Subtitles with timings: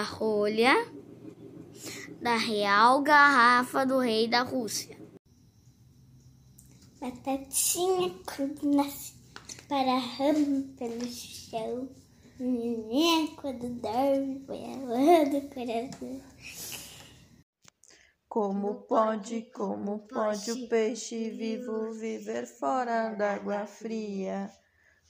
[0.00, 0.74] a rolha
[2.22, 4.96] da real garrafa do rei da Rússia.
[6.98, 9.14] Batatinha quando nasce
[9.68, 11.88] para ramo pelo chão.
[12.38, 16.22] Neném quando dorme foi a do coração.
[18.26, 24.50] Como pode, como pode o peixe vivo viver fora d'água fria?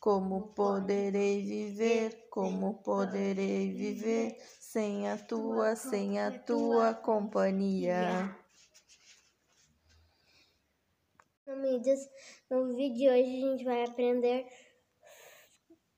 [0.00, 4.38] Como poderei viver, como poderei viver
[4.72, 8.32] sem a tua, sem a tua companhia?
[11.44, 12.08] Amigas,
[12.48, 14.46] no vídeo de hoje a gente vai aprender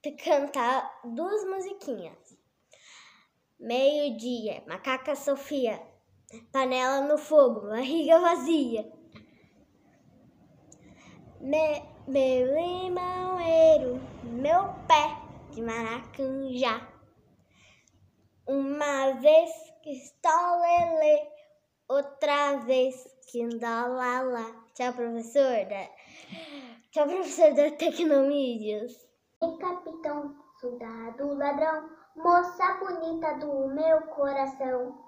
[0.06, 2.16] a cantar duas musiquinhas.
[3.60, 5.78] Meio-dia, Macaca Sofia,
[6.50, 8.90] Panela no fogo, barriga vazia.
[11.42, 15.14] Me, meu limoeiro, meu pé
[15.50, 16.91] de maracujá.
[18.52, 19.50] Uma vez
[19.82, 21.26] que estou lelê,
[21.88, 22.94] outra vez
[23.30, 24.44] que lá.
[24.74, 25.88] Tchau, professora.
[26.90, 29.08] Tchau, professor da Tecnomídias.
[29.58, 34.98] Capitão, soldado, ladrão, moça bonita do meu coração.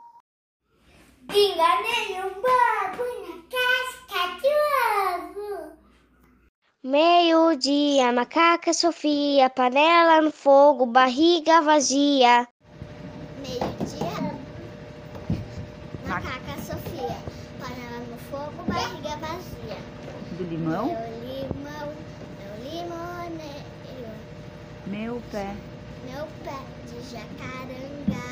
[1.28, 4.48] Enganei um bobo na casca de
[5.20, 5.84] ovo.
[6.82, 12.48] Meio-dia, macaca Sofia, panela no fogo, barriga vazia.
[13.44, 14.38] Meio-dia,
[16.08, 17.14] macaca Sofia,
[17.60, 19.76] panela no fogo, barriga vazia.
[20.38, 20.86] Do limão?
[20.86, 21.94] Meu limão,
[22.38, 24.14] meu limoneiro,
[24.86, 25.54] Meu pé.
[26.06, 28.30] meu pé de jacarandá.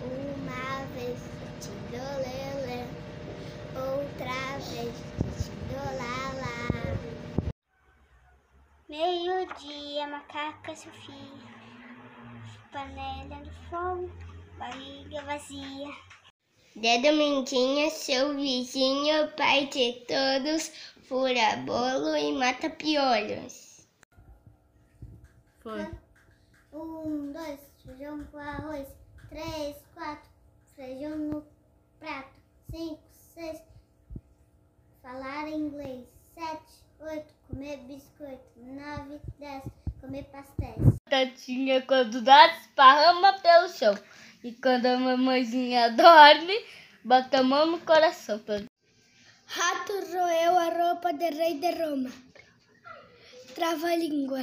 [0.00, 1.18] Uma vez
[1.60, 2.86] tindolele,
[3.74, 4.94] outra vez
[5.42, 6.98] tindolala.
[8.88, 11.58] Meio-dia, macaca Sofia,
[12.72, 13.87] panela no fogo,
[14.68, 15.94] barriga vazia.
[16.76, 20.70] De dominguinha, seu vizinho, pai de todos,
[21.08, 23.86] fura bolo e mata piolhos.
[25.60, 25.88] Foi.
[26.72, 28.86] Um, dois, feijão com arroz.
[29.28, 30.30] Três, quatro,
[30.76, 31.46] feijão no
[31.98, 32.38] prato.
[32.70, 33.02] Cinco,
[33.34, 33.62] seis,
[35.02, 36.06] falar inglês.
[36.34, 38.44] Sete, oito, comer biscoito.
[38.56, 39.64] Nove, dez,
[40.00, 40.98] comer pastéis.
[41.10, 43.94] Tatinha quando nasce esparrama pelo chão.
[44.48, 46.56] E quando a mamãezinha dorme,
[47.04, 48.40] bota a mão no coração.
[49.44, 52.10] Rato roeu a roupa de rei de Roma.
[53.54, 54.40] Trava a língua.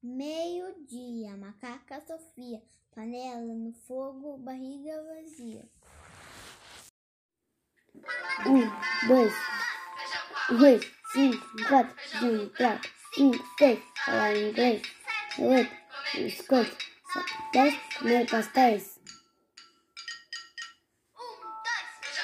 [0.00, 2.62] Meio-dia, macaca Sofia,
[2.94, 5.64] panela no fogo, barriga vazia.
[8.46, 9.34] Um, dois,
[10.60, 14.82] dois, cinco, quatro, um, quatro, cinco, seis, falar inglês,
[15.40, 15.76] oito,
[16.14, 16.89] biscoito,
[17.52, 19.00] dez, comer pastéis.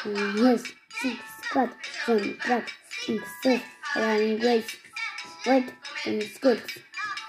[0.05, 0.63] Um, dois,
[1.01, 1.77] cinco, quatro,
[2.09, 2.75] um, quatro,
[3.05, 4.79] cinco, seis, falar inglês,
[5.47, 5.73] oito,
[6.05, 6.79] comer biscoitos,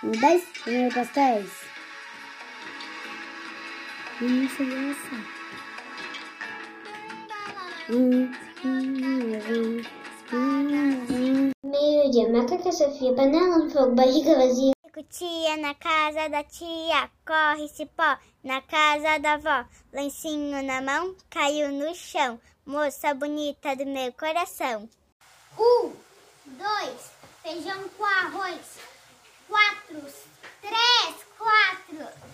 [0.03, 1.49] um, dez, comer pastéis.
[4.21, 5.37] Hum, criança.
[7.89, 8.31] Hum,
[8.63, 9.81] hum,
[10.31, 14.76] hum, Meio-dia, macaca Sofia, panela no fogo, barriga vazia.
[15.09, 19.65] Tia na casa da tia, corre cipó na casa da avó.
[19.93, 22.39] Lencinho na mão, caiu no chão.
[22.65, 24.89] Moça bonita do meu coração.
[25.57, 25.93] Um,
[26.45, 28.79] dois, feijão com arroz.
[29.47, 30.01] Quatro,
[30.61, 32.26] três, quatro,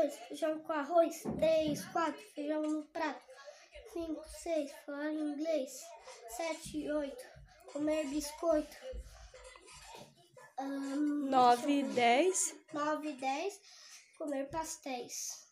[0.00, 3.22] dois feijão com arroz, 3, 4, feijão no prato,
[3.92, 5.70] 5, 6, falar inglês,
[6.36, 7.16] 7, 8,
[7.72, 8.76] comer biscoito,
[10.58, 13.60] um, 9, 10, 9, 10,
[14.16, 15.50] comer pastéis.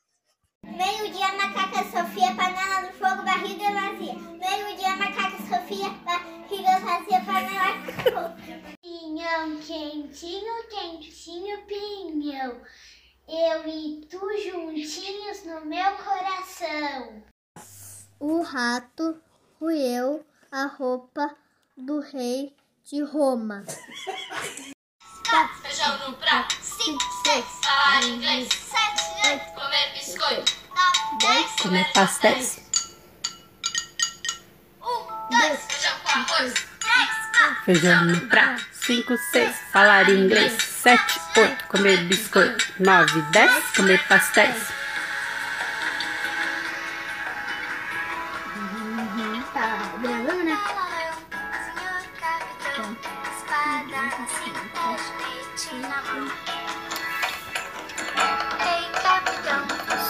[0.64, 4.14] Meio-dia, macaca Sofia, panela no fogo, barriga vazia.
[4.14, 8.76] Meio-dia, macaca Sofia, barriga vazia, panela no fogo.
[8.82, 12.60] Pinhão quentinho, quentinho, pinhão.
[13.28, 17.22] Eu e tu juntinhos no meu coração.
[18.18, 19.20] O rato
[19.60, 21.36] roeu a roupa
[21.76, 23.64] do rei de Roma.
[25.62, 32.58] Feijão no prato, cinco, seis, falar inglês, sete, oito, comer biscoito, nove, dez, Comer pastéis.
[34.80, 38.66] um, dois, feijão com arroz, três, quatro, Feijão no prato.
[38.72, 39.54] Cinco, seis.
[39.70, 40.56] Falar inglês.
[40.88, 42.64] Sete, oito, comer biscoito.
[42.80, 44.56] Nove, dez, comer pastéis.
[49.52, 50.58] Tá gravando, né?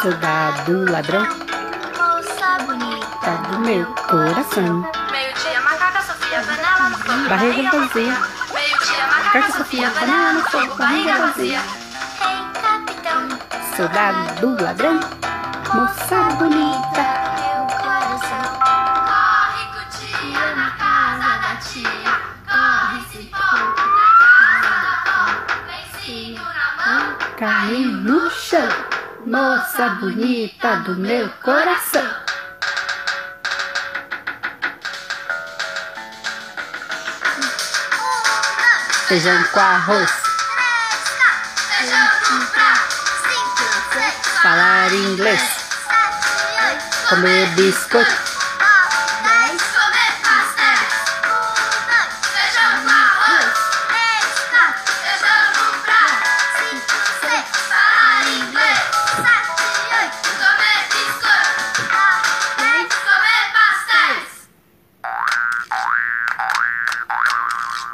[0.00, 1.26] Soldado ladrão,
[3.20, 4.92] tá do meu coração.
[5.10, 7.28] Meio-dia, macaca Sofia, panela.
[7.28, 8.16] Barriga vazia,
[9.28, 9.90] Macaca Sofia,
[10.32, 11.60] no fogo, barriga vazia.
[13.76, 15.00] Soldado ladrão,
[15.75, 17.04] moça bonita.
[17.36, 18.46] meu coração.
[18.64, 22.14] Corre, cutia, na casa da tia.
[22.48, 25.20] Corre, cipó, na casa da avó.
[25.66, 27.19] Lencinho na mão.
[27.36, 28.72] Caiu no chão,
[29.26, 32.07] moça bonita do meu coração.
[39.08, 40.10] Feijão com arroz,
[44.43, 45.40] falar inglês,
[47.08, 48.14] comer biscoito,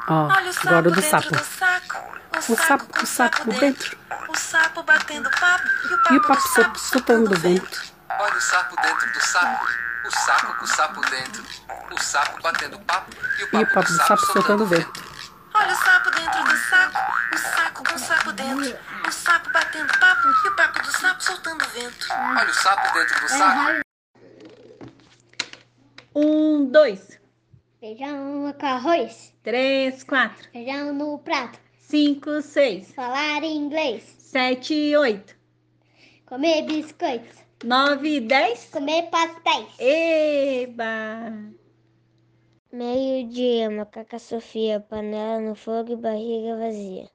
[0.09, 1.37] ó, Olha o sapo agora o do dentro sapo.
[1.37, 2.15] do saco.
[2.37, 3.97] O sapo, o sapo dentro,
[4.29, 7.83] O sapo batendo papo e o papo, e o papo do sapo soltando vento.
[8.19, 9.67] Olha o sapo dentro do saco,
[10.07, 11.45] o saco com o sapo dentro,
[11.93, 15.05] o sapo batendo papo e o papo, E o papo do sapo soltando vento.
[15.55, 16.99] Olha o sapo dentro do saco,
[17.33, 18.79] o saco com o sapo dentro.
[19.07, 22.07] O sapo batendo papo e o papo do sapo soltando vento.
[22.11, 23.85] Olha o sapo dentro do saco,
[26.17, 27.01] Um, dois,
[27.85, 29.35] Feijão com arroz.
[29.43, 31.59] três, quatro, Feijão no prato.
[31.79, 34.03] cinco, seis, Falar inglês.
[34.21, 35.37] sete, oito,
[36.25, 37.37] Comer biscoitos.
[37.63, 38.71] nove, dez.
[38.73, 39.67] Comer pastéis.
[39.79, 41.31] Eba!
[42.73, 47.11] Meio-dia, macaca Sofia, panela no fogo e barriga vazia.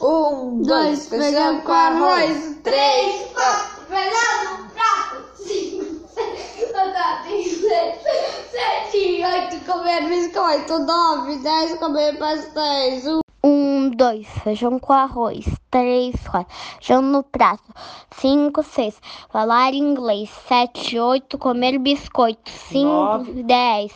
[0.00, 2.60] Um, dois, feijão com arroz.
[2.62, 5.36] Três, quatro, feijão no prato.
[5.42, 10.78] Cinco, seis, sete, seis, sete, oito, comer biscoito.
[10.78, 13.04] Nove, dez, comer pastéis.
[13.06, 15.44] Um, Um, dois, feijão com arroz.
[15.70, 17.74] Três, quatro, feijão no prato.
[18.16, 18.98] Cinco, seis,
[19.28, 20.30] falar inglês.
[20.46, 22.48] Sete, oito, comer biscoito.
[22.48, 23.92] Cinco, dez,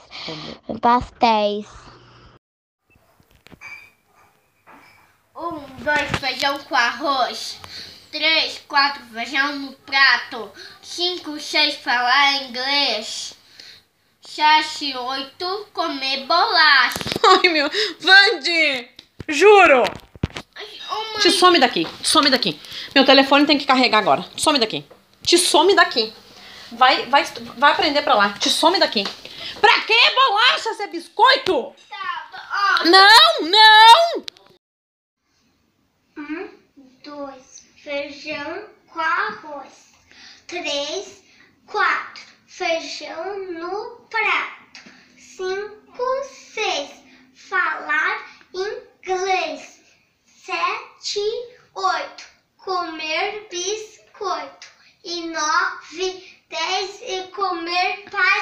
[0.83, 1.67] pastéis.
[5.37, 7.61] Um, dois, feijão com arroz.
[8.11, 10.51] Três, quatro, feijão no prato.
[10.83, 13.38] Cinco, seis, falar inglês.
[14.29, 16.99] Sete, oito, comer bolacha.
[17.43, 17.69] Ai, meu.
[17.99, 18.91] Vande!
[19.27, 19.83] Juro!
[20.91, 21.19] Uma...
[21.19, 22.61] Te some daqui, some daqui.
[22.95, 24.23] Meu telefone tem que carregar agora.
[24.37, 24.85] Some daqui.
[25.23, 26.13] Te some daqui.
[26.73, 27.25] Vai, vai,
[27.57, 28.35] vai aprender pra lá.
[28.35, 29.03] Te some daqui.
[29.61, 30.75] Pra que bolacha?
[30.75, 31.75] Se é biscoito?
[31.89, 34.25] Tá, Não, não!
[36.19, 36.51] Um,
[37.03, 39.89] dois, feijão com arroz.
[40.47, 41.23] Três,
[41.67, 42.08] quatro,
[42.59, 44.91] feijão no prato.
[45.17, 46.91] Cinco, seis,
[47.33, 49.81] falar inglês.
[50.27, 51.21] Sete,
[51.75, 54.67] oito, comer biscoito.
[55.05, 58.38] E nove, dez, e comer pastéis.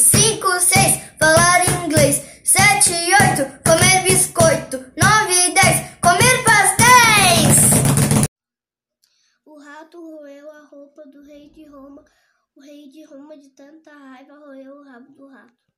[0.00, 2.22] 5, 6, falar inglês.
[2.42, 4.78] 7, 8, comer biscoito.
[4.96, 7.58] 9, 10, comer pastéis.
[9.44, 12.02] O rato roeu a roupa do rei de Roma.
[12.56, 15.69] O rei de Roma, de tanta raiva, roeu o rabo do rato.